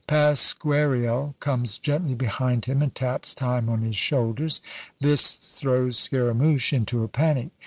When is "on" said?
3.69-3.83